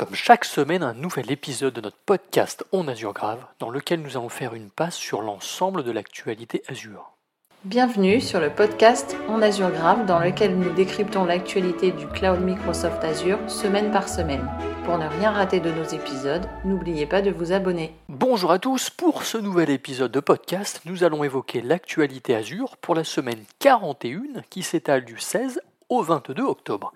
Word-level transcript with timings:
Comme 0.00 0.14
chaque 0.14 0.46
semaine, 0.46 0.82
un 0.82 0.94
nouvel 0.94 1.30
épisode 1.30 1.74
de 1.74 1.82
notre 1.82 1.98
podcast 2.06 2.64
On 2.72 2.88
Azure 2.88 3.12
Grave, 3.12 3.44
dans 3.58 3.68
lequel 3.68 4.00
nous 4.00 4.16
allons 4.16 4.30
faire 4.30 4.54
une 4.54 4.70
passe 4.70 4.96
sur 4.96 5.20
l'ensemble 5.20 5.84
de 5.84 5.90
l'actualité 5.90 6.62
Azure. 6.68 7.10
Bienvenue 7.64 8.22
sur 8.22 8.40
le 8.40 8.48
podcast 8.48 9.14
On 9.28 9.42
Azure 9.42 9.70
Grave, 9.70 10.06
dans 10.06 10.18
lequel 10.18 10.58
nous 10.58 10.72
décryptons 10.72 11.26
l'actualité 11.26 11.90
du 11.90 12.06
cloud 12.06 12.40
Microsoft 12.40 13.04
Azure 13.04 13.38
semaine 13.46 13.90
par 13.90 14.08
semaine. 14.08 14.48
Pour 14.86 14.96
ne 14.96 15.06
rien 15.06 15.32
rater 15.32 15.60
de 15.60 15.70
nos 15.70 15.84
épisodes, 15.84 16.48
n'oubliez 16.64 17.04
pas 17.04 17.20
de 17.20 17.30
vous 17.30 17.52
abonner. 17.52 17.94
Bonjour 18.08 18.52
à 18.52 18.58
tous, 18.58 18.88
pour 18.88 19.24
ce 19.24 19.36
nouvel 19.36 19.68
épisode 19.68 20.12
de 20.12 20.20
podcast, 20.20 20.80
nous 20.86 21.04
allons 21.04 21.24
évoquer 21.24 21.60
l'actualité 21.60 22.34
Azure 22.34 22.78
pour 22.78 22.94
la 22.94 23.04
semaine 23.04 23.44
41 23.58 24.40
qui 24.48 24.62
s'étale 24.62 25.04
du 25.04 25.18
16 25.18 25.60
au 25.90 26.02
22 26.02 26.42
octobre. 26.42 26.94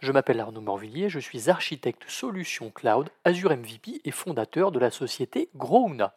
Je 0.00 0.12
m'appelle 0.12 0.40
Arnaud 0.40 0.60
Morvillier, 0.60 1.08
je 1.08 1.18
suis 1.18 1.48
architecte 1.48 2.04
solution 2.06 2.70
cloud, 2.70 3.08
Azure 3.24 3.56
MVP 3.56 4.02
et 4.04 4.10
fondateur 4.10 4.70
de 4.70 4.78
la 4.78 4.90
société 4.90 5.48
Grouna. 5.54 6.14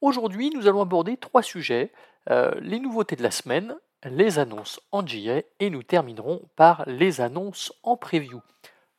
Aujourd'hui, 0.00 0.50
nous 0.50 0.66
allons 0.66 0.82
aborder 0.82 1.16
trois 1.16 1.42
sujets 1.42 1.92
euh, 2.30 2.52
les 2.60 2.80
nouveautés 2.80 3.14
de 3.14 3.22
la 3.22 3.30
semaine, 3.30 3.76
les 4.04 4.40
annonces 4.40 4.80
en 4.90 5.04
GA 5.04 5.42
et 5.60 5.70
nous 5.70 5.84
terminerons 5.84 6.48
par 6.56 6.82
les 6.88 7.20
annonces 7.20 7.72
en 7.84 7.96
preview. 7.96 8.42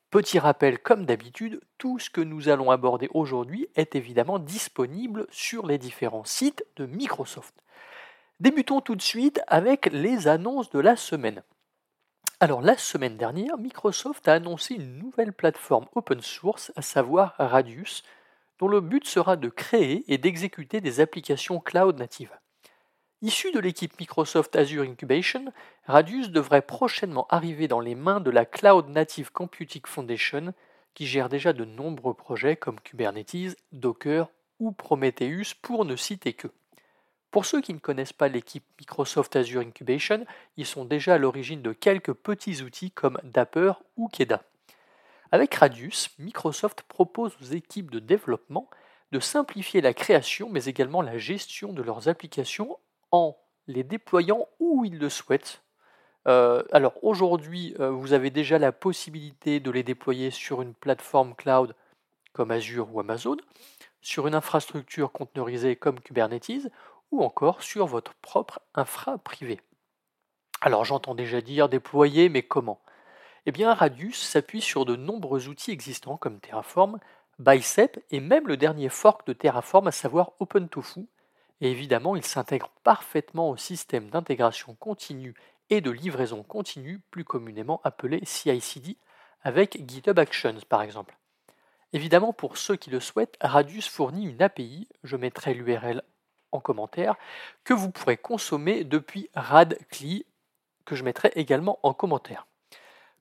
Petit 0.10 0.40
rappel, 0.40 0.80
comme 0.80 1.06
d'habitude, 1.06 1.60
tout 1.78 2.00
ce 2.00 2.10
que 2.10 2.22
nous 2.22 2.48
allons 2.48 2.72
aborder 2.72 3.10
aujourd'hui 3.14 3.68
est 3.76 3.94
évidemment 3.96 4.40
disponible 4.40 5.28
sur 5.32 5.68
les 5.68 5.78
différents 5.78 6.24
sites 6.24 6.66
de 6.78 6.86
Microsoft. 6.86 7.62
Débutons 8.40 8.80
tout 8.80 8.96
de 8.96 9.02
suite 9.02 9.42
avec 9.48 9.88
les 9.92 10.30
annonces 10.30 10.70
de 10.70 10.80
la 10.80 10.96
semaine. 10.96 11.44
Alors 12.40 12.62
la 12.62 12.78
semaine 12.78 13.18
dernière, 13.18 13.58
Microsoft 13.58 14.28
a 14.28 14.34
annoncé 14.34 14.76
une 14.76 15.00
nouvelle 15.00 15.34
plateforme 15.34 15.88
open 15.96 16.22
source, 16.22 16.72
à 16.76 16.84
savoir 16.84 17.34
Radius, 17.40 18.04
dont 18.60 18.68
le 18.68 18.80
but 18.80 19.08
sera 19.08 19.38
de 19.38 19.50
créer 19.50 20.04
et 20.08 20.20
d'exécuter 20.20 20.80
des 20.80 21.00
applications 21.00 21.60
cloud 21.60 21.98
natives. 21.98 22.38
Issu 23.24 23.52
de 23.52 23.60
l'équipe 23.60 24.00
Microsoft 24.00 24.56
Azure 24.56 24.84
Incubation, 24.84 25.52
Radius 25.88 26.30
devrait 26.30 26.62
prochainement 26.62 27.26
arriver 27.32 27.68
dans 27.68 27.80
les 27.80 27.96
mains 27.96 28.20
de 28.20 28.30
la 28.30 28.46
Cloud 28.46 28.88
Native 28.90 29.32
Computing 29.32 29.82
Foundation, 29.88 30.54
qui 30.94 31.08
gère 31.08 31.30
déjà 31.30 31.54
de 31.54 31.66
nombreux 31.66 32.14
projets 32.14 32.56
comme 32.56 32.80
Kubernetes, 32.80 33.58
Docker 33.72 34.30
ou 34.60 34.74
Prometheus 34.74 35.56
pour 35.60 35.86
ne 35.86 35.96
citer 35.96 36.34
que. 36.34 36.50
Pour 37.38 37.46
ceux 37.46 37.62
qui 37.62 37.76
ne 37.76 37.78
connaissent 37.78 38.14
pas 38.14 38.30
l'équipe 38.30 38.64
Microsoft 38.80 39.36
Azure 39.36 39.62
Incubation, 39.62 40.26
ils 40.56 40.66
sont 40.66 40.86
déjà 40.86 41.14
à 41.14 41.18
l'origine 41.20 41.62
de 41.62 41.72
quelques 41.72 42.14
petits 42.14 42.64
outils 42.64 42.90
comme 42.90 43.20
Dapper 43.24 43.74
ou 43.96 44.08
Keda. 44.08 44.42
Avec 45.32 45.54
Radius, 45.54 46.10
Microsoft 46.18 46.82
propose 46.88 47.38
aux 47.40 47.46
équipes 47.46 47.92
de 47.92 48.00
développement 48.00 48.68
de 49.12 49.20
simplifier 49.20 49.82
la 49.82 49.94
création 49.94 50.50
mais 50.50 50.66
également 50.66 51.04
la 51.04 51.20
gestion 51.20 51.74
de 51.74 51.84
leurs 51.84 52.10
applications 52.10 52.76
en 53.12 53.38
les 53.68 53.84
déployant 53.84 54.48
où 54.60 54.84
ils 54.84 54.98
le 54.98 55.08
souhaitent. 55.08 55.62
Euh, 56.28 56.64
alors 56.72 56.96
aujourd'hui, 57.04 57.76
euh, 57.80 57.92
vous 57.92 58.14
avez 58.14 58.32
déjà 58.32 58.58
la 58.58 58.72
possibilité 58.72 59.60
de 59.60 59.70
les 59.70 59.84
déployer 59.84 60.32
sur 60.32 60.64
une 60.64 60.74
plateforme 60.74 61.36
cloud 61.36 61.76
comme 62.34 62.50
Azure 62.50 62.92
ou 62.92 63.00
Amazon, 63.00 63.38
sur 64.02 64.26
une 64.26 64.36
infrastructure 64.36 65.12
conteneurisée 65.12 65.76
comme 65.76 66.00
Kubernetes, 66.00 66.72
ou 67.12 67.24
encore 67.24 67.64
sur 67.64 67.86
votre 67.86 68.14
propre 68.16 68.60
infra 68.76 69.18
privé. 69.18 69.60
Alors 70.62 70.86
j'entends 70.86 71.16
déjà 71.16 71.42
dire 71.42 71.70
déployer, 71.70 72.30
mais 72.30 72.44
comment? 72.44 72.82
Eh 73.46 73.52
bien 73.52 73.74
Radius 73.74 74.22
s'appuie 74.22 74.62
sur 74.62 74.86
de 74.86 74.96
nombreux 74.96 75.48
outils 75.48 75.72
existants 75.72 76.18
comme 76.18 76.40
Terraform, 76.40 77.00
Bicep 77.40 78.04
et 78.10 78.20
même 78.20 78.48
le 78.48 78.58
dernier 78.58 78.90
fork 78.90 79.26
de 79.28 79.34
Terraform, 79.34 79.88
à 79.88 79.92
savoir 79.92 80.34
OpenTofu. 80.40 81.08
Et 81.62 81.72
évidemment, 81.72 82.16
il 82.16 82.26
s'intègre 82.26 82.72
parfaitement 82.84 83.50
au 83.50 83.58
système 83.58 84.10
d'intégration 84.10 84.76
continue 84.76 85.36
et 85.70 85.82
de 85.82 85.92
livraison 85.92 86.44
continue, 86.44 87.00
plus 87.12 87.24
communément 87.24 87.82
appelé 87.84 88.20
CI/CD, 88.26 88.98
avec 89.44 89.88
GitHub 89.88 90.20
Actions 90.20 90.58
par 90.68 90.82
exemple. 90.82 91.18
Évidemment, 91.94 92.34
pour 92.34 92.58
ceux 92.58 92.76
qui 92.76 92.90
le 92.90 93.00
souhaitent, 93.00 93.38
Radius 93.40 93.88
fournit 93.88 94.26
une 94.26 94.42
API, 94.42 94.90
je 95.04 95.16
mettrai 95.16 95.54
l'URL 95.54 96.04
en 96.58 96.60
commentaire, 96.60 97.16
que 97.64 97.74
vous 97.74 97.90
pourrez 97.92 98.18
consommer 98.18 98.84
depuis 98.84 99.30
Radcli, 99.36 100.26
que 100.86 100.96
je 100.96 101.04
mettrai 101.04 101.32
également 101.36 101.80
en 101.84 101.94
commentaire. 101.94 102.48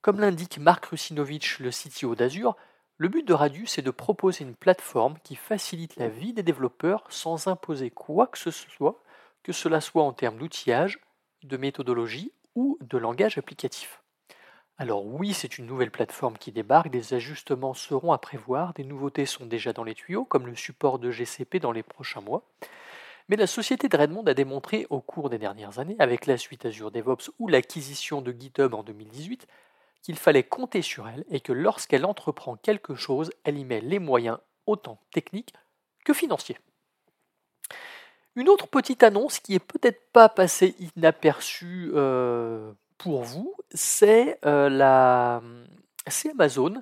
Comme 0.02 0.20
l'indique 0.20 0.58
Marc 0.58 0.86
Rusinovich, 0.86 1.58
le 1.58 1.70
CTO 1.70 2.14
d'Azure, 2.14 2.56
le 2.98 3.08
but 3.08 3.26
de 3.26 3.34
Radius 3.34 3.78
est 3.78 3.82
de 3.82 3.90
proposer 3.90 4.44
une 4.44 4.54
plateforme 4.54 5.18
qui 5.22 5.36
facilite 5.36 5.96
la 5.96 6.08
vie 6.08 6.32
des 6.32 6.42
développeurs 6.42 7.04
sans 7.10 7.46
imposer 7.46 7.90
quoi 7.90 8.26
que 8.26 8.38
ce 8.38 8.50
soit, 8.50 9.02
que 9.42 9.52
cela 9.52 9.80
soit 9.80 10.02
en 10.02 10.12
termes 10.12 10.38
d'outillage, 10.38 10.98
de 11.42 11.56
méthodologie 11.56 12.32
ou 12.54 12.78
de 12.80 12.96
langage 12.98 13.36
applicatif. 13.36 14.02
Alors 14.78 15.06
oui, 15.06 15.32
c'est 15.32 15.58
une 15.58 15.66
nouvelle 15.66 15.90
plateforme 15.90 16.36
qui 16.36 16.52
débarque, 16.52 16.90
des 16.90 17.14
ajustements 17.14 17.74
seront 17.74 18.12
à 18.12 18.18
prévoir, 18.18 18.74
des 18.74 18.84
nouveautés 18.84 19.24
sont 19.24 19.46
déjà 19.46 19.72
dans 19.72 19.84
les 19.84 19.94
tuyaux, 19.94 20.24
comme 20.24 20.46
le 20.46 20.54
support 20.54 20.98
de 20.98 21.10
GCP 21.10 21.60
dans 21.60 21.72
les 21.72 21.82
prochains 21.82 22.20
mois. 22.20 22.42
Mais 23.28 23.36
la 23.36 23.46
société 23.46 23.88
de 23.88 23.96
Redmond 23.96 24.24
a 24.24 24.34
démontré 24.34 24.86
au 24.90 25.00
cours 25.00 25.30
des 25.30 25.38
dernières 25.38 25.78
années, 25.78 25.96
avec 25.98 26.26
la 26.26 26.38
suite 26.38 26.66
Azure 26.66 26.90
DevOps 26.90 27.30
ou 27.38 27.48
l'acquisition 27.48 28.22
de 28.22 28.32
GitHub 28.32 28.74
en 28.74 28.82
2018, 28.82 29.46
qu'il 30.02 30.16
fallait 30.16 30.44
compter 30.44 30.82
sur 30.82 31.08
elle 31.08 31.24
et 31.30 31.40
que 31.40 31.52
lorsqu'elle 31.52 32.04
entreprend 32.04 32.56
quelque 32.56 32.94
chose, 32.94 33.30
elle 33.42 33.58
y 33.58 33.64
met 33.64 33.80
les 33.80 33.98
moyens 33.98 34.38
autant 34.66 35.00
techniques 35.12 35.52
que 36.04 36.12
financiers. 36.12 36.58
Une 38.36 38.48
autre 38.48 38.68
petite 38.68 39.02
annonce 39.02 39.40
qui 39.40 39.54
est 39.54 39.58
peut-être 39.58 40.12
pas 40.12 40.28
passée 40.28 40.76
inaperçue 40.96 41.90
euh, 41.94 42.70
pour 42.98 43.22
vous, 43.22 43.56
c'est 43.72 44.38
euh, 44.44 44.68
Amazon 46.30 46.74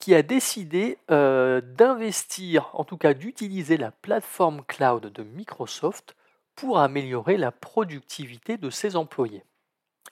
qui 0.00 0.14
a 0.14 0.22
décidé 0.22 0.98
euh, 1.10 1.60
d'investir, 1.60 2.70
en 2.72 2.84
tout 2.84 2.96
cas 2.96 3.14
d'utiliser 3.14 3.76
la 3.76 3.90
plateforme 3.90 4.64
cloud 4.64 5.06
de 5.06 5.22
Microsoft 5.22 6.16
pour 6.56 6.78
améliorer 6.78 7.36
la 7.36 7.52
productivité 7.52 8.56
de 8.56 8.70
ses 8.70 8.96
employés. 8.96 9.44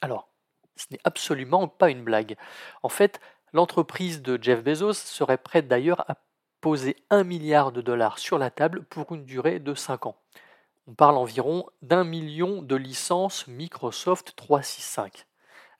Alors, 0.02 0.28
ce 0.76 0.86
n'est 0.90 1.00
absolument 1.04 1.68
pas 1.68 1.90
une 1.90 2.04
blague. 2.04 2.36
En 2.82 2.90
fait, 2.90 3.18
l'entreprise 3.52 4.22
de 4.22 4.38
Jeff 4.40 4.62
Bezos 4.62 4.92
serait 4.92 5.38
prête 5.38 5.68
d'ailleurs 5.68 6.08
à 6.10 6.18
poser 6.60 6.96
un 7.08 7.24
milliard 7.24 7.72
de 7.72 7.80
dollars 7.80 8.18
sur 8.18 8.38
la 8.38 8.50
table 8.50 8.84
pour 8.84 9.12
une 9.12 9.24
durée 9.24 9.58
de 9.58 9.74
5 9.74 10.06
ans. 10.06 10.16
On 10.86 10.94
parle 10.94 11.16
environ 11.16 11.66
d'un 11.80 12.04
million 12.04 12.62
de 12.62 12.76
licences 12.76 13.46
Microsoft 13.46 14.34
365. 14.36 15.26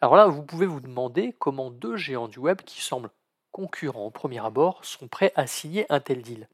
Alors 0.01 0.17
là, 0.17 0.27
vous 0.27 0.43
pouvez 0.43 0.67
vous 0.67 0.81
demander 0.81 1.35
comment 1.39 1.71
deux 1.71 1.97
géants 1.97 2.29
du 2.29 2.39
web 2.39 2.63
qui 2.63 2.81
semblent 2.81 3.11
concurrents 3.53 4.07
au 4.07 4.11
premier 4.11 4.45
abord 4.45 4.85
sont 4.85 5.09
prêts 5.09 5.33
à 5.37 5.47
signer 5.47 5.87
un 5.91 6.01
tel 6.01 6.23
deal 6.23 6.49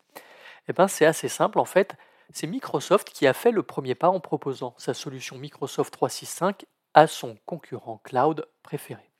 Eh 0.68 0.72
bien, 0.72 0.88
c'est 0.88 1.06
assez 1.06 1.28
simple 1.28 1.58
en 1.58 1.64
fait. 1.64 1.94
C'est 2.32 2.46
Microsoft 2.46 3.10
qui 3.10 3.26
a 3.26 3.32
fait 3.32 3.50
le 3.50 3.62
premier 3.62 3.94
pas 3.94 4.08
en 4.08 4.20
proposant 4.20 4.74
sa 4.78 4.94
solution 4.94 5.36
Microsoft 5.36 5.92
365 5.92 6.64
à 6.94 7.06
son 7.06 7.36
concurrent 7.44 8.00
cloud 8.02 8.46
préféré. 8.62 9.10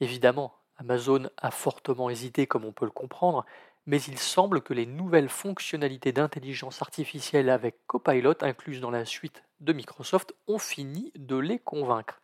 Évidemment, 0.00 0.54
Amazon 0.76 1.28
a 1.36 1.50
fortement 1.50 2.10
hésité 2.10 2.46
comme 2.46 2.64
on 2.64 2.72
peut 2.72 2.84
le 2.84 2.90
comprendre, 2.90 3.44
mais 3.86 4.00
il 4.02 4.18
semble 4.18 4.60
que 4.62 4.74
les 4.74 4.86
nouvelles 4.86 5.28
fonctionnalités 5.28 6.12
d'intelligence 6.12 6.82
artificielle 6.82 7.50
avec 7.50 7.86
Copilot 7.86 8.34
incluses 8.42 8.80
dans 8.80 8.90
la 8.90 9.04
suite 9.04 9.42
de 9.60 9.72
Microsoft 9.72 10.34
ont 10.46 10.58
fini 10.58 11.12
de 11.16 11.36
les 11.36 11.58
convaincre. 11.58 12.20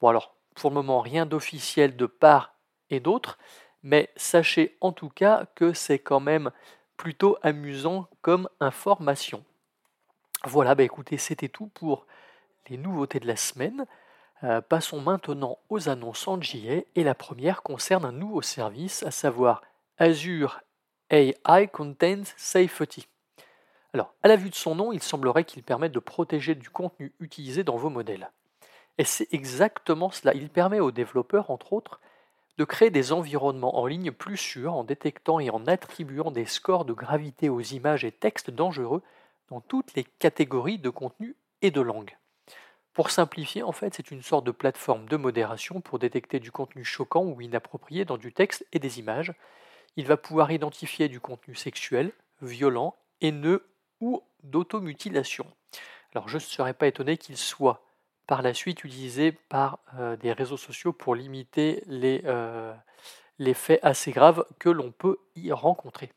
Bon 0.00 0.08
alors, 0.08 0.36
pour 0.54 0.70
le 0.70 0.74
moment, 0.74 1.00
rien 1.00 1.26
d'officiel 1.26 1.96
de 1.96 2.06
part 2.06 2.54
et 2.90 3.00
d'autre, 3.00 3.38
mais 3.84 4.10
sachez 4.16 4.76
en 4.80 4.90
tout 4.90 5.10
cas 5.10 5.46
que 5.54 5.72
c'est 5.72 6.00
quand 6.00 6.18
même 6.18 6.50
plutôt 6.96 7.36
amusant 7.42 8.08
comme 8.22 8.48
information. 8.58 9.44
Voilà, 10.44 10.74
bah 10.74 10.82
écoutez, 10.82 11.18
c'était 11.18 11.48
tout 11.48 11.68
pour 11.68 12.06
les 12.68 12.76
nouveautés 12.76 13.20
de 13.20 13.26
la 13.26 13.36
semaine. 13.36 13.86
Euh, 14.42 14.60
passons 14.60 15.00
maintenant 15.00 15.58
aux 15.68 15.88
annonces 15.88 16.26
en 16.26 16.40
JA 16.40 16.82
et 16.94 17.04
la 17.04 17.14
première 17.14 17.62
concerne 17.62 18.04
un 18.04 18.12
nouveau 18.12 18.42
service, 18.42 19.02
à 19.04 19.10
savoir 19.10 19.62
Azure 19.98 20.60
AI 21.10 21.68
Content 21.68 22.22
Safety. 22.36 23.06
Alors, 23.92 24.12
à 24.22 24.28
la 24.28 24.36
vue 24.36 24.50
de 24.50 24.54
son 24.54 24.74
nom, 24.74 24.92
il 24.92 25.02
semblerait 25.02 25.44
qu'il 25.44 25.62
permette 25.62 25.92
de 25.92 26.00
protéger 26.00 26.54
du 26.54 26.68
contenu 26.68 27.12
utilisé 27.20 27.62
dans 27.62 27.76
vos 27.76 27.90
modèles. 27.90 28.30
Et 28.98 29.04
c'est 29.04 29.32
exactement 29.32 30.10
cela. 30.10 30.34
Il 30.34 30.50
permet 30.50 30.80
aux 30.80 30.90
développeurs, 30.90 31.50
entre 31.50 31.72
autres, 31.72 32.00
de 32.58 32.64
créer 32.64 32.90
des 32.90 33.12
environnements 33.12 33.78
en 33.78 33.86
ligne 33.86 34.12
plus 34.12 34.36
sûrs 34.36 34.74
en 34.74 34.84
détectant 34.84 35.40
et 35.40 35.50
en 35.50 35.66
attribuant 35.66 36.30
des 36.30 36.46
scores 36.46 36.84
de 36.84 36.92
gravité 36.92 37.48
aux 37.48 37.60
images 37.60 38.04
et 38.04 38.12
textes 38.12 38.50
dangereux 38.50 39.02
dans 39.48 39.60
toutes 39.60 39.94
les 39.94 40.04
catégories 40.04 40.78
de 40.78 40.90
contenu 40.90 41.36
et 41.62 41.70
de 41.70 41.80
langue. 41.80 42.16
Pour 42.92 43.10
simplifier, 43.10 43.64
en 43.64 43.72
fait, 43.72 43.94
c'est 43.94 44.12
une 44.12 44.22
sorte 44.22 44.46
de 44.46 44.52
plateforme 44.52 45.06
de 45.06 45.16
modération 45.16 45.80
pour 45.80 45.98
détecter 45.98 46.38
du 46.38 46.52
contenu 46.52 46.84
choquant 46.84 47.24
ou 47.24 47.40
inapproprié 47.40 48.04
dans 48.04 48.16
du 48.16 48.32
texte 48.32 48.64
et 48.72 48.78
des 48.78 49.00
images. 49.00 49.34
Il 49.96 50.06
va 50.06 50.16
pouvoir 50.16 50.52
identifier 50.52 51.08
du 51.08 51.18
contenu 51.18 51.56
sexuel, 51.56 52.12
violent, 52.40 52.94
haineux 53.20 53.66
ou 54.00 54.22
d'automutilation. 54.44 55.46
Alors 56.14 56.28
je 56.28 56.36
ne 56.36 56.40
serais 56.40 56.74
pas 56.74 56.86
étonné 56.86 57.16
qu'il 57.16 57.36
soit 57.36 57.84
par 58.26 58.42
la 58.42 58.54
suite 58.54 58.84
utilisé 58.84 59.32
par 59.32 59.78
euh, 59.98 60.16
des 60.16 60.32
réseaux 60.32 60.56
sociaux 60.56 60.92
pour 60.92 61.14
limiter 61.14 61.82
les, 61.86 62.22
euh, 62.24 62.72
les 63.38 63.54
faits 63.54 63.80
assez 63.82 64.12
graves 64.12 64.44
que 64.58 64.68
l'on 64.68 64.90
peut 64.90 65.18
y 65.36 65.52
rencontrer. 65.52 66.10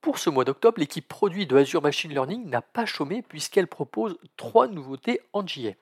Pour 0.00 0.18
ce 0.18 0.30
mois 0.30 0.44
d'octobre, 0.44 0.80
l'équipe 0.80 1.06
produit 1.06 1.46
de 1.46 1.56
Azure 1.56 1.82
Machine 1.82 2.10
Learning 2.10 2.48
n'a 2.48 2.62
pas 2.62 2.86
chômé 2.86 3.22
puisqu'elle 3.22 3.68
propose 3.68 4.18
trois 4.36 4.66
nouveautés 4.66 5.20
en 5.32 5.46
JA. 5.46 5.72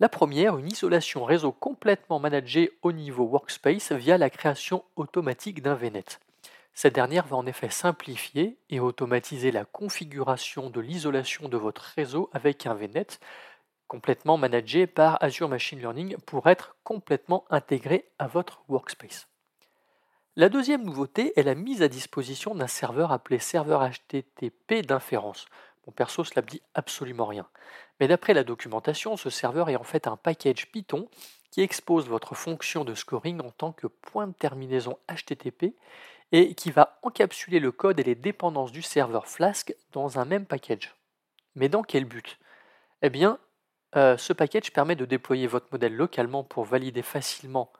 La 0.00 0.08
première, 0.08 0.58
une 0.58 0.70
isolation 0.70 1.24
réseau 1.24 1.52
complètement 1.52 2.20
managée 2.20 2.78
au 2.82 2.92
niveau 2.92 3.24
workspace 3.24 3.92
via 3.92 4.18
la 4.18 4.30
création 4.30 4.84
automatique 4.96 5.62
d'un 5.62 5.74
VNet. 5.74 6.20
Cette 6.74 6.96
dernière 6.96 7.26
va 7.26 7.36
en 7.36 7.46
effet 7.46 7.70
simplifier 7.70 8.58
et 8.68 8.80
automatiser 8.80 9.52
la 9.52 9.64
configuration 9.64 10.70
de 10.70 10.80
l'isolation 10.80 11.48
de 11.48 11.56
votre 11.56 11.82
réseau 11.96 12.28
avec 12.32 12.66
un 12.66 12.74
VNet 12.74 13.20
complètement 13.86 14.36
managé 14.36 14.88
par 14.88 15.22
Azure 15.22 15.48
Machine 15.48 15.78
Learning 15.78 16.16
pour 16.26 16.48
être 16.48 16.76
complètement 16.82 17.44
intégré 17.48 18.10
à 18.18 18.26
votre 18.26 18.64
workspace. 18.68 19.28
La 20.34 20.48
deuxième 20.48 20.84
nouveauté 20.84 21.32
est 21.38 21.44
la 21.44 21.54
mise 21.54 21.80
à 21.80 21.86
disposition 21.86 22.56
d'un 22.56 22.66
serveur 22.66 23.12
appelé 23.12 23.38
serveur 23.38 23.88
HTTP 23.88 24.84
d'inférence. 24.84 25.46
Mon 25.86 25.92
perso, 25.92 26.24
cela 26.24 26.42
me 26.42 26.48
dit 26.48 26.62
absolument 26.74 27.26
rien. 27.26 27.46
Mais 28.00 28.08
d'après 28.08 28.34
la 28.34 28.42
documentation, 28.42 29.16
ce 29.16 29.30
serveur 29.30 29.68
est 29.68 29.76
en 29.76 29.84
fait 29.84 30.08
un 30.08 30.16
package 30.16 30.72
Python 30.72 31.08
qui 31.54 31.60
expose 31.60 32.08
votre 32.08 32.34
fonction 32.34 32.84
de 32.84 32.96
scoring 32.96 33.40
en 33.40 33.52
tant 33.52 33.70
que 33.70 33.86
point 33.86 34.26
de 34.26 34.32
terminaison 34.32 34.98
HTTP 35.08 35.76
et 36.32 36.56
qui 36.56 36.72
va 36.72 36.98
encapsuler 37.02 37.60
le 37.60 37.70
code 37.70 38.00
et 38.00 38.02
les 38.02 38.16
dépendances 38.16 38.72
du 38.72 38.82
serveur 38.82 39.28
Flask 39.28 39.72
dans 39.92 40.18
un 40.18 40.24
même 40.24 40.46
package. 40.46 40.96
Mais 41.54 41.68
dans 41.68 41.84
quel 41.84 42.06
but? 42.06 42.40
Eh 43.02 43.08
bien, 43.08 43.38
euh, 43.94 44.16
ce 44.16 44.32
package 44.32 44.72
permet 44.72 44.96
de 44.96 45.04
déployer 45.04 45.46
votre 45.46 45.68
modèle 45.70 45.94
localement 45.94 46.42
pour 46.42 46.64
valider 46.64 47.02
facilement 47.02 47.72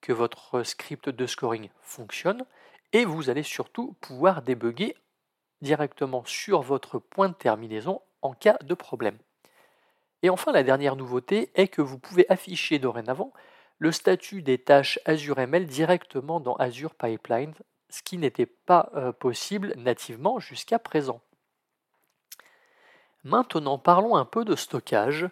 que 0.00 0.12
votre 0.12 0.64
script 0.64 1.08
de 1.08 1.26
scoring 1.28 1.70
fonctionne 1.82 2.44
et 2.92 3.04
vous 3.04 3.30
allez 3.30 3.44
surtout 3.44 3.94
pouvoir 4.00 4.42
débugger 4.42 4.96
directement 5.60 6.24
sur 6.24 6.62
votre 6.62 6.98
point 6.98 7.28
de 7.28 7.34
terminaison 7.34 8.02
en 8.22 8.32
cas 8.32 8.58
de 8.64 8.74
problème. 8.74 9.18
Et 10.22 10.30
enfin, 10.30 10.52
la 10.52 10.62
dernière 10.62 10.96
nouveauté 10.96 11.50
est 11.54 11.68
que 11.68 11.82
vous 11.82 11.98
pouvez 11.98 12.26
afficher 12.28 12.78
dorénavant 12.78 13.32
le 13.78 13.92
statut 13.92 14.42
des 14.42 14.58
tâches 14.58 14.98
Azure 15.06 15.38
ML 15.38 15.66
directement 15.66 16.38
dans 16.38 16.54
Azure 16.56 16.94
Pipeline, 16.94 17.54
ce 17.88 18.02
qui 18.02 18.18
n'était 18.18 18.46
pas 18.46 18.90
euh, 18.94 19.12
possible 19.12 19.72
nativement 19.76 20.38
jusqu'à 20.38 20.78
présent. 20.78 21.20
Maintenant, 23.24 23.78
parlons 23.78 24.16
un 24.16 24.24
peu 24.24 24.44
de 24.44 24.54
stockage 24.54 25.28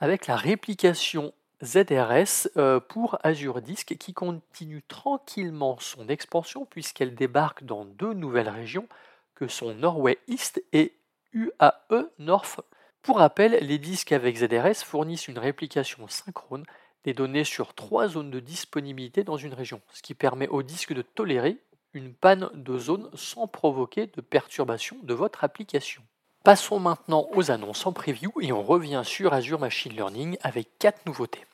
avec 0.00 0.26
la 0.26 0.36
réplication 0.36 1.32
ZRS 1.62 2.48
euh, 2.56 2.80
pour 2.80 3.18
Azure 3.22 3.62
Disk 3.62 3.96
qui 3.96 4.12
continue 4.12 4.82
tranquillement 4.82 5.78
son 5.80 6.08
expansion 6.08 6.66
puisqu'elle 6.66 7.14
débarque 7.14 7.64
dans 7.64 7.84
deux 7.84 8.12
nouvelles 8.12 8.48
régions 8.48 8.88
que 9.34 9.48
sont 9.48 9.74
Norway 9.74 10.18
East 10.28 10.62
et 10.72 10.94
UAE 11.32 12.10
North. 12.18 12.60
Pour 13.04 13.18
rappel, 13.18 13.58
les 13.60 13.76
disques 13.76 14.12
avec 14.12 14.38
ZRS 14.38 14.82
fournissent 14.82 15.28
une 15.28 15.38
réplication 15.38 16.08
synchrone 16.08 16.64
des 17.04 17.12
données 17.12 17.44
sur 17.44 17.74
trois 17.74 18.08
zones 18.08 18.30
de 18.30 18.40
disponibilité 18.40 19.24
dans 19.24 19.36
une 19.36 19.52
région, 19.52 19.82
ce 19.92 20.00
qui 20.00 20.14
permet 20.14 20.48
au 20.48 20.62
disque 20.62 20.94
de 20.94 21.02
tolérer 21.02 21.58
une 21.92 22.14
panne 22.14 22.48
de 22.54 22.78
zone 22.78 23.10
sans 23.12 23.46
provoquer 23.46 24.06
de 24.06 24.22
perturbation 24.22 24.96
de 25.02 25.12
votre 25.12 25.44
application. 25.44 26.00
Passons 26.44 26.80
maintenant 26.80 27.28
aux 27.34 27.50
annonces 27.50 27.84
en 27.84 27.92
preview 27.92 28.32
et 28.40 28.52
on 28.52 28.62
revient 28.62 29.02
sur 29.04 29.34
Azure 29.34 29.60
Machine 29.60 29.92
Learning 29.92 30.38
avec 30.40 30.78
quatre 30.78 31.04
nouveautés. 31.04 31.44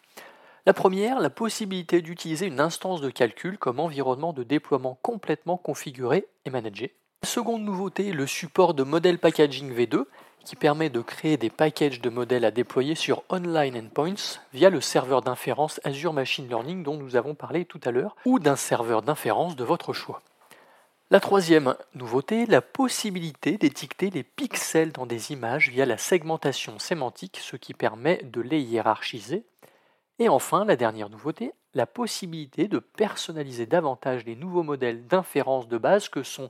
La 0.66 0.72
première, 0.72 1.18
la 1.18 1.30
possibilité 1.30 2.00
d'utiliser 2.00 2.46
une 2.46 2.60
instance 2.60 3.00
de 3.00 3.10
calcul 3.10 3.58
comme 3.58 3.80
environnement 3.80 4.32
de 4.32 4.44
déploiement 4.44 5.00
complètement 5.02 5.56
configuré 5.56 6.28
et 6.44 6.50
managé. 6.50 6.94
La 7.24 7.28
seconde 7.28 7.64
nouveauté, 7.64 8.12
le 8.12 8.28
support 8.28 8.72
de 8.72 8.84
modèle 8.84 9.18
packaging 9.18 9.74
V2 9.74 10.04
qui 10.44 10.56
permet 10.56 10.90
de 10.90 11.00
créer 11.00 11.36
des 11.36 11.50
packages 11.50 12.00
de 12.00 12.10
modèles 12.10 12.44
à 12.44 12.50
déployer 12.50 12.94
sur 12.94 13.22
online 13.28 13.76
endpoints 13.76 14.40
via 14.52 14.70
le 14.70 14.80
serveur 14.80 15.22
d'inférence 15.22 15.80
Azure 15.84 16.12
Machine 16.12 16.48
Learning 16.48 16.82
dont 16.82 16.96
nous 16.96 17.16
avons 17.16 17.34
parlé 17.34 17.64
tout 17.64 17.80
à 17.84 17.90
l'heure 17.90 18.16
ou 18.24 18.38
d'un 18.38 18.56
serveur 18.56 19.02
d'inférence 19.02 19.56
de 19.56 19.64
votre 19.64 19.92
choix. 19.92 20.20
La 21.12 21.18
troisième 21.18 21.74
nouveauté, 21.94 22.46
la 22.46 22.62
possibilité 22.62 23.58
d'étiqueter 23.58 24.10
les 24.10 24.22
pixels 24.22 24.92
dans 24.92 25.06
des 25.06 25.32
images 25.32 25.68
via 25.68 25.84
la 25.84 25.98
segmentation 25.98 26.78
sémantique, 26.78 27.40
ce 27.42 27.56
qui 27.56 27.74
permet 27.74 28.22
de 28.22 28.40
les 28.40 28.60
hiérarchiser. 28.60 29.44
Et 30.20 30.28
enfin, 30.28 30.64
la 30.64 30.76
dernière 30.76 31.10
nouveauté, 31.10 31.52
la 31.74 31.86
possibilité 31.86 32.68
de 32.68 32.78
personnaliser 32.78 33.66
davantage 33.66 34.24
les 34.24 34.36
nouveaux 34.36 34.62
modèles 34.62 35.06
d'inférence 35.08 35.66
de 35.66 35.78
base 35.78 36.08
que 36.08 36.22
sont 36.22 36.48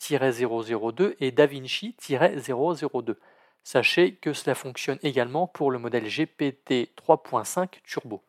Babbage-002 0.00 1.16
et 1.20 1.30
DaVinci-002. 1.30 3.16
Sachez 3.62 4.14
que 4.14 4.32
cela 4.32 4.54
fonctionne 4.54 4.98
également 5.02 5.46
pour 5.46 5.70
le 5.70 5.78
modèle 5.78 6.08
GPT 6.08 6.90
3.5 6.96 7.68
Turbo. 7.84 8.22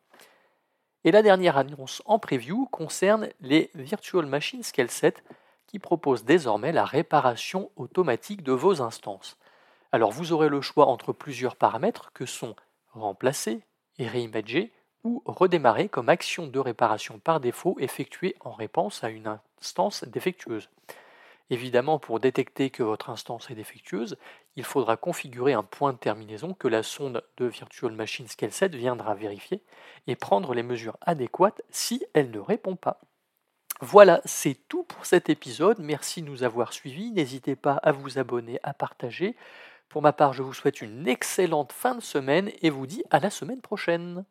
Et 1.04 1.12
la 1.12 1.22
dernière 1.22 1.56
annonce 1.56 2.02
en 2.04 2.18
preview 2.18 2.66
concerne 2.66 3.28
les 3.40 3.70
Virtual 3.74 4.26
Machine 4.26 4.62
Scale 4.62 4.90
7 4.90 5.24
qui 5.66 5.78
proposent 5.78 6.24
désormais 6.24 6.72
la 6.72 6.84
réparation 6.84 7.70
automatique 7.76 8.42
de 8.42 8.52
vos 8.52 8.82
instances. 8.82 9.38
Alors 9.92 10.10
vous 10.10 10.32
aurez 10.32 10.48
le 10.48 10.60
choix 10.60 10.86
entre 10.86 11.12
plusieurs 11.12 11.56
paramètres 11.56 12.12
que 12.12 12.26
sont 12.26 12.54
remplacer 12.92 13.62
et 13.98 14.06
reimager 14.06 14.72
ou 15.04 15.22
redémarrer 15.24 15.88
comme 15.88 16.08
action 16.08 16.46
de 16.46 16.58
réparation 16.58 17.18
par 17.18 17.40
défaut 17.40 17.76
effectuée 17.78 18.36
en 18.40 18.52
réponse 18.52 19.02
à 19.02 19.10
une 19.10 19.38
instance 19.58 20.04
défectueuse. 20.04 20.68
Évidemment, 21.50 21.98
pour 21.98 22.20
détecter 22.20 22.70
que 22.70 22.84
votre 22.84 23.10
instance 23.10 23.50
est 23.50 23.56
défectueuse, 23.56 24.16
il 24.54 24.64
faudra 24.64 24.96
configurer 24.96 25.52
un 25.52 25.64
point 25.64 25.92
de 25.92 25.98
terminaison 25.98 26.54
que 26.54 26.68
la 26.68 26.84
sonde 26.84 27.24
de 27.38 27.46
Virtual 27.46 27.92
Machine 27.92 28.28
Scale 28.28 28.52
7 28.52 28.74
viendra 28.76 29.14
vérifier 29.14 29.62
et 30.06 30.14
prendre 30.14 30.54
les 30.54 30.62
mesures 30.62 30.96
adéquates 31.00 31.62
si 31.68 32.04
elle 32.14 32.30
ne 32.30 32.38
répond 32.38 32.76
pas. 32.76 33.00
Voilà, 33.80 34.20
c'est 34.24 34.68
tout 34.68 34.84
pour 34.84 35.06
cet 35.06 35.28
épisode. 35.28 35.78
Merci 35.80 36.22
de 36.22 36.28
nous 36.28 36.44
avoir 36.44 36.72
suivis. 36.72 37.10
N'hésitez 37.10 37.56
pas 37.56 37.74
à 37.82 37.90
vous 37.90 38.18
abonner, 38.18 38.60
à 38.62 38.72
partager. 38.72 39.34
Pour 39.88 40.02
ma 40.02 40.12
part, 40.12 40.34
je 40.34 40.42
vous 40.42 40.52
souhaite 40.52 40.80
une 40.80 41.08
excellente 41.08 41.72
fin 41.72 41.96
de 41.96 42.00
semaine 42.00 42.52
et 42.62 42.70
vous 42.70 42.86
dis 42.86 43.02
à 43.10 43.18
la 43.18 43.30
semaine 43.30 43.60
prochaine. 43.60 44.24